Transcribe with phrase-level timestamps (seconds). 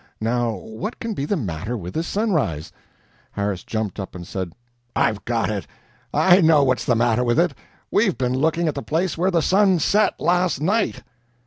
[0.19, 2.71] Now what can be the matter with this sunrise?"
[3.33, 4.53] Harris jumped up and said:
[4.95, 5.67] "I've got it!
[6.11, 7.53] I know what's the matter with it!
[7.91, 11.03] We've been looking at the place where the sun SET last night!"